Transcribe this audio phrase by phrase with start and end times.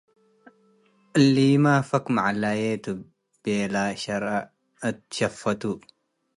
[1.17, 2.85] “እሊመ ፈክ መዐልቼ ቱ”
[3.41, 4.43] ቤለ ሸረእ
[4.87, 5.61] እት ሸፈቱ።